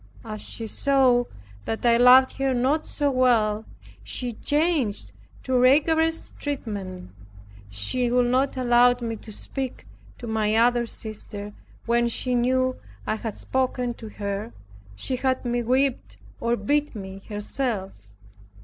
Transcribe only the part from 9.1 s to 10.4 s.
to speak to